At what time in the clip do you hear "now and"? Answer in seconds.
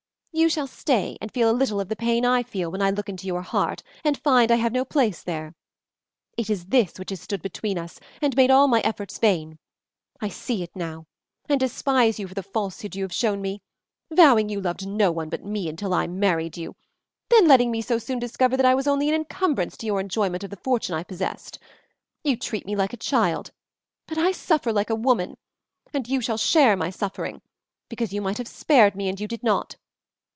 10.73-11.59